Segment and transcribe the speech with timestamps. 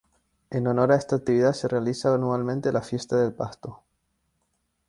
[0.49, 3.83] En honor a esta actividad se realiza anualmente la Fiesta del Pasto.